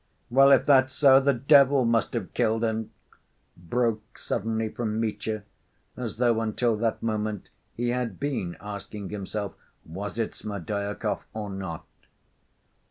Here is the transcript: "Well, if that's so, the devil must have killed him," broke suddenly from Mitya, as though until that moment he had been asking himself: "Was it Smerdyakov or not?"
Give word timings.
"Well, 0.31 0.51
if 0.51 0.65
that's 0.65 0.93
so, 0.93 1.19
the 1.19 1.35
devil 1.35 1.85
must 1.85 2.13
have 2.15 2.33
killed 2.33 2.63
him," 2.63 2.89
broke 3.55 4.17
suddenly 4.17 4.67
from 4.69 4.99
Mitya, 4.99 5.43
as 5.95 6.17
though 6.17 6.41
until 6.41 6.75
that 6.77 7.03
moment 7.03 7.49
he 7.77 7.89
had 7.89 8.19
been 8.19 8.57
asking 8.59 9.09
himself: 9.11 9.53
"Was 9.85 10.17
it 10.17 10.33
Smerdyakov 10.33 11.21
or 11.35 11.51
not?" 11.51 11.85